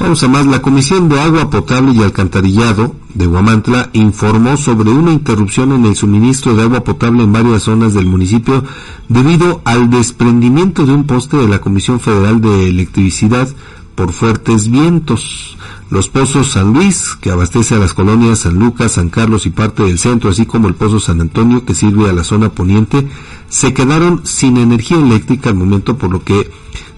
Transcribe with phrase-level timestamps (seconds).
[0.00, 0.46] Vamos a más.
[0.46, 5.94] La Comisión de Agua Potable y Alcantarillado de Huamantla informó sobre una interrupción en el
[5.94, 8.64] suministro de agua potable en varias zonas del municipio
[9.10, 13.46] debido al desprendimiento de un poste de la Comisión Federal de Electricidad
[13.94, 15.58] por fuertes vientos.
[15.90, 19.82] Los pozos San Luis, que abastece a las colonias San Lucas, San Carlos y parte
[19.82, 23.06] del centro, así como el pozo San Antonio, que sirve a la zona poniente,
[23.50, 26.50] se quedaron sin energía eléctrica al momento, por lo que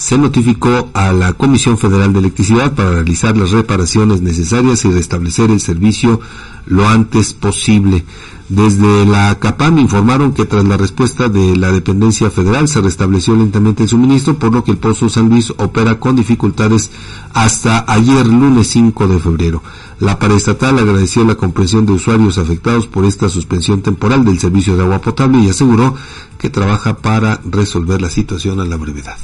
[0.00, 5.50] se notificó a la Comisión Federal de Electricidad para realizar las reparaciones necesarias y restablecer
[5.50, 6.20] el servicio
[6.64, 8.06] lo antes posible.
[8.48, 13.82] Desde la CAPAM informaron que tras la respuesta de la dependencia federal se restableció lentamente
[13.82, 16.90] el suministro, por lo que el Pozo San Luis opera con dificultades
[17.34, 19.62] hasta ayer lunes 5 de febrero.
[19.98, 24.82] La paraestatal agradeció la comprensión de usuarios afectados por esta suspensión temporal del servicio de
[24.82, 25.94] agua potable y aseguró
[26.38, 29.18] que trabaja para resolver la situación a la brevedad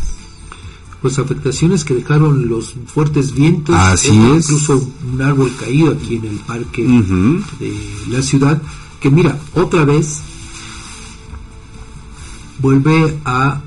[1.03, 6.37] pues afectaciones que dejaron los fuertes vientos, Así incluso un árbol caído aquí en el
[6.37, 7.75] parque de
[8.11, 8.61] la ciudad,
[9.01, 10.21] que mira, otra vez
[12.59, 13.63] vuelve a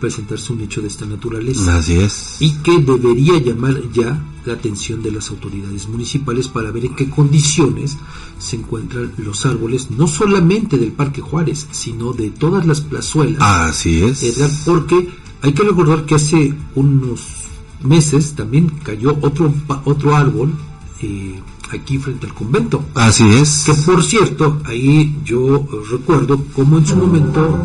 [0.00, 1.76] presentarse un hecho de esta naturaleza.
[1.76, 2.36] Así es.
[2.40, 7.10] Y que debería llamar ya la atención de las autoridades municipales para ver en qué
[7.10, 7.98] condiciones
[8.38, 13.42] se encuentran los árboles, no solamente del Parque Juárez, sino de todas las plazuelas.
[13.42, 14.22] Así es.
[14.22, 15.08] Edgar, porque
[15.42, 17.20] hay que recordar que hace unos
[17.82, 19.52] meses también cayó otro,
[19.84, 20.52] otro árbol
[21.02, 21.40] eh,
[21.72, 22.84] aquí frente al convento.
[22.94, 23.64] Así es.
[23.64, 27.58] Que por cierto, ahí yo recuerdo cómo en su momento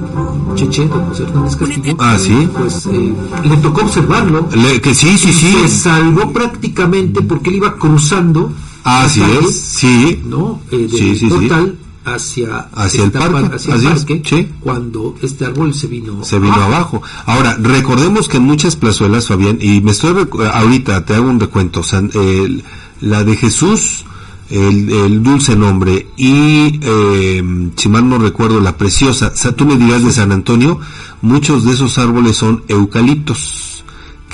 [0.56, 2.50] Cheche, don José Hernández Castillo, ah, ¿sí?
[2.58, 4.48] pues eh, le tocó observarlo.
[4.82, 5.54] que sí, sí, sí.
[5.64, 8.54] Se salvó prácticamente porque él iba cruzando.
[8.84, 10.22] Así es, sí.
[10.26, 10.62] ¿No?
[10.72, 15.88] Eh, sí, sí, total, hacia, hacia el parque, hacia el parque cuando este árbol se
[15.88, 17.02] vino se vino abajo.
[17.26, 21.82] Ahora, recordemos que en muchas plazuelas, Fabián, y me estoy ahorita te hago un recuento,
[23.02, 24.06] la de Jesús,
[24.50, 29.76] el, dulce nombre y eh, si mal no recuerdo la preciosa, o sea, tú me
[29.76, 30.80] dirás de San Antonio,
[31.22, 33.65] muchos de esos árboles son eucaliptos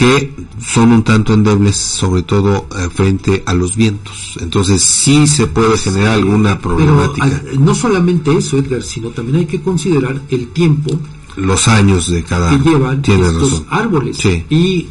[0.02, 4.36] que son un tanto endebles, sobre todo eh, frente a los vientos.
[4.42, 7.44] Entonces sí se puede generar alguna problemática.
[7.60, 11.00] no solamente eso, Edgar, sino también hay que considerar el tiempo,
[11.36, 14.18] los años de cada que llevan estos árboles
[14.50, 14.88] y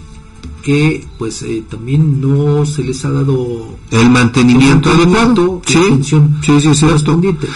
[0.63, 6.87] que pues eh, también no se les ha dado el mantenimiento adecuado, sí, sí, sí,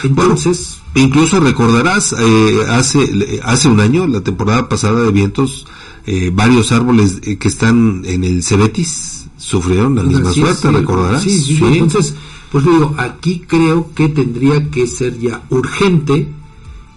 [0.03, 5.66] Entonces, incluso recordarás eh, hace hace un año, la temporada pasada de vientos
[6.06, 11.22] eh, varios árboles eh, que están en el Cebetis sufrieron la misma suerte, recordarás.
[11.22, 12.15] Sí, sí, entonces,
[12.53, 16.28] pues digo, aquí creo que tendría que ser ya urgente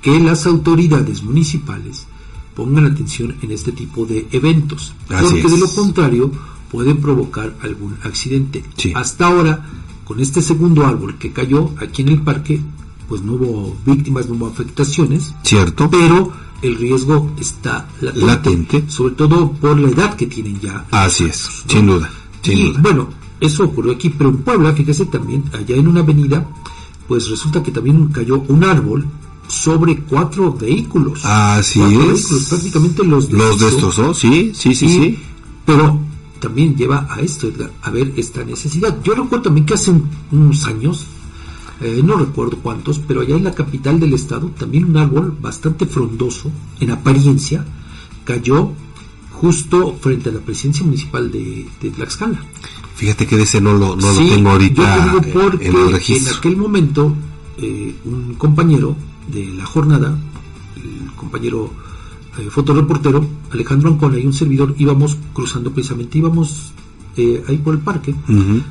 [0.02, 2.06] que las autoridades municipales
[2.54, 6.32] pongan atención en este tipo de eventos, porque de lo contrario
[6.70, 8.64] pueden provocar algún accidente.
[8.94, 9.66] Hasta ahora,
[10.04, 12.60] con este segundo árbol que cayó aquí en el parque,
[13.08, 15.34] pues no hubo víctimas, no hubo afectaciones.
[15.44, 15.90] Cierto.
[15.90, 16.32] Pero
[16.62, 20.86] el riesgo está latente, sobre todo por la edad que tienen ya.
[20.92, 22.10] Así es, sin duda.
[22.44, 23.10] y bueno,
[23.40, 26.48] eso ocurrió aquí, pero en Puebla, fíjese también, allá en una avenida,
[27.08, 29.06] pues resulta que también cayó un árbol
[29.48, 31.24] sobre cuatro vehículos.
[31.24, 31.90] Así es.
[31.90, 35.20] Vehículos, prácticamente los Los destrozó, sí, sí, sí, sí.
[35.66, 36.00] Pero
[36.40, 37.50] también lleva a esto,
[37.82, 38.98] a ver esta necesidad.
[39.04, 39.94] Yo recuerdo también que hace
[40.32, 41.06] unos años,
[41.82, 45.86] eh, no recuerdo cuántos, pero allá en la capital del estado también un árbol bastante
[45.86, 47.66] frondoso en apariencia
[48.24, 48.72] cayó
[49.32, 52.44] justo frente a la presidencia municipal de, Tlaxcala.
[52.96, 57.14] Fíjate que de ese no lo, no lo tengo ahorita yo porque en, aquel momento
[57.60, 58.96] eh, un compañero
[59.32, 60.18] de la jornada,
[60.76, 61.72] el compañero
[62.40, 66.72] eh, fotoreportero Alejandro Ancona y un servidor íbamos cruzando precisamente, íbamos
[67.18, 68.16] eh, ahí por el parque,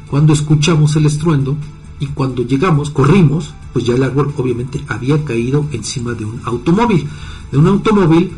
[0.09, 1.57] cuando escuchamos el estruendo
[1.99, 7.07] y cuando llegamos, corrimos, pues ya el árbol obviamente había caído encima de un automóvil,
[7.51, 8.33] de un automóvil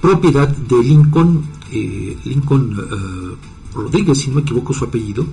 [0.00, 3.36] propiedad de Lincoln, eh, Lincoln eh,
[3.74, 5.26] Rodríguez, si no me equivoco su apellido,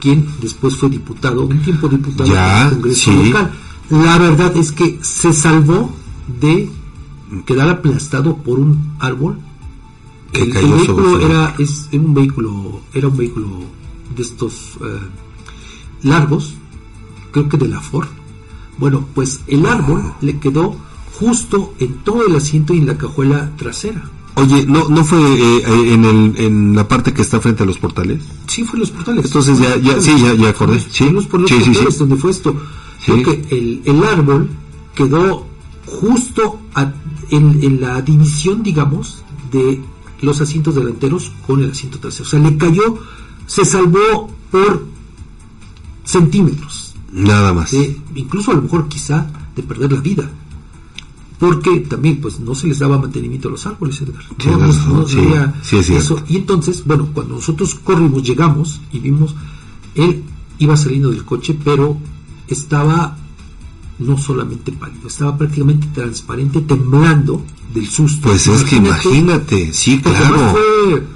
[0.00, 3.52] quien después fue diputado, un tiempo diputado del Congreso local.
[3.90, 5.90] La verdad es que se salvó
[6.40, 6.70] de
[7.46, 9.38] quedar aplastado por un árbol.
[10.32, 13.48] El, vehículo era, es, un vehículo, era un vehículo
[14.14, 15.00] de estos eh,
[16.02, 16.54] largos,
[17.30, 18.08] creo que de la Ford.
[18.78, 20.76] Bueno, pues el árbol le quedó
[21.18, 24.02] justo en todo el asiento y en la cajuela trasera.
[24.36, 27.66] Oye, ¿no, no fue eh, eh, en, el, en la parte que está frente a
[27.66, 28.22] los portales?
[28.46, 29.24] Sí, fue en los portales.
[29.24, 30.78] Entonces ya, ya, sí, ya, ya acordé.
[30.78, 32.54] Sí, los, por los portales donde fue esto.
[33.04, 34.48] Porque el, el árbol
[34.94, 35.46] quedó
[35.86, 36.60] justo
[37.30, 39.80] en, en la división, digamos, de
[40.20, 42.24] los asientos delanteros con el asiento trasero.
[42.24, 42.96] O sea, le cayó,
[43.46, 44.86] se salvó por
[46.04, 46.87] centímetros.
[47.12, 47.72] Nada más.
[48.14, 49.26] incluso a lo mejor quizá
[49.56, 50.30] de perder la vida.
[51.38, 54.24] Porque también pues no se les daba mantenimiento a los árboles, Edgar.
[54.44, 55.06] No,
[55.90, 56.22] eso.
[56.28, 59.36] Y entonces, bueno, cuando nosotros corrimos, llegamos y vimos,
[59.94, 60.24] él
[60.58, 61.96] iba saliendo del coche, pero
[62.48, 63.16] estaba
[64.00, 67.44] no solamente pálido, estaba prácticamente transparente, temblando
[67.74, 68.28] del susto.
[68.28, 70.52] Pues es que imagínate, sí, claro.
[70.52, 71.06] Fue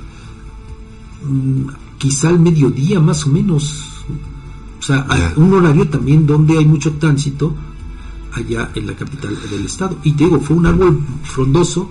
[1.28, 1.66] mm,
[1.98, 3.88] quizá al mediodía más o menos.
[4.82, 5.06] O sea,
[5.36, 7.54] un horario también donde hay mucho tránsito
[8.32, 9.96] allá en la capital del estado.
[10.02, 11.88] Y te digo, fue un árbol frondoso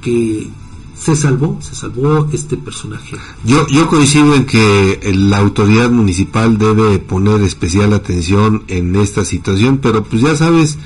[0.00, 0.50] que
[0.98, 3.16] se salvó, se salvó este personaje.
[3.44, 9.78] Yo, yo coincido en que la autoridad municipal debe poner especial atención en esta situación,
[9.78, 10.78] pero pues ya sabes,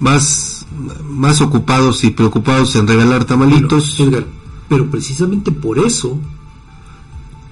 [0.00, 0.64] más,
[1.04, 4.02] más ocupados y preocupados en regalar tamalitos.
[4.70, 6.18] pero precisamente por eso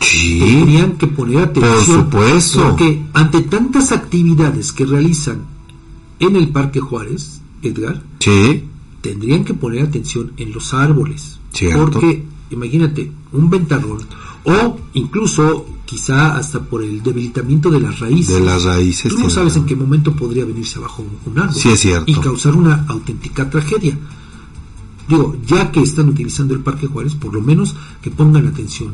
[0.02, 1.74] sí, tendrían que poner atención.
[1.74, 2.68] Por supuesto.
[2.68, 5.46] Porque ante tantas actividades que realizan
[6.18, 8.64] en el Parque Juárez, Edgar, sí.
[9.00, 11.38] tendrían que poner atención en los árboles
[11.74, 14.00] porque, imagínate, un ventarrón,
[14.44, 18.34] o incluso quizá hasta por el debilitamiento de las raíces.
[18.34, 19.12] De las raíces.
[19.12, 21.54] Tú no sabes en qué momento podría venirse abajo un, árbol.
[21.54, 22.10] Sí, es cierto.
[22.10, 23.98] Y causar una auténtica tragedia.
[25.08, 28.92] Digo, ya que están utilizando el Parque Juárez, por lo menos que pongan atención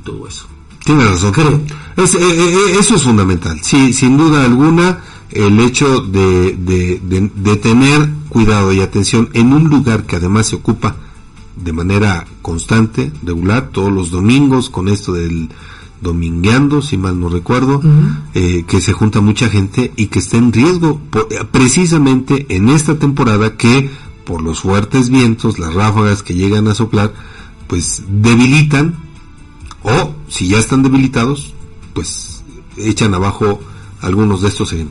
[0.00, 0.46] todo eso.
[0.84, 1.32] Tiene razón.
[1.32, 1.60] Creo.
[1.96, 3.60] Es, eh, eh, eh, eso es fundamental.
[3.62, 5.00] Sí, sin duda alguna,
[5.30, 10.56] el hecho de, de, de tener cuidado y atención en un lugar que además se
[10.56, 10.96] ocupa
[11.56, 15.50] de manera constante, regular, todos los domingos con esto del
[16.00, 17.82] domingueando, si mal no recuerdo,
[18.34, 21.00] eh, que se junta mucha gente y que está en riesgo
[21.50, 23.90] precisamente en esta temporada que
[24.24, 27.12] por los fuertes vientos, las ráfagas que llegan a soplar,
[27.66, 28.94] pues debilitan
[29.82, 31.54] o si ya están debilitados,
[31.94, 32.42] pues
[32.76, 33.60] echan abajo
[34.00, 34.88] algunos de estos eventos.